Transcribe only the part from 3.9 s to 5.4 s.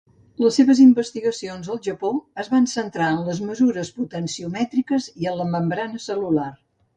potenciomètriques i en